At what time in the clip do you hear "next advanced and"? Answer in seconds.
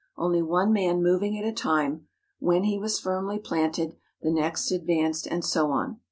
4.31-5.45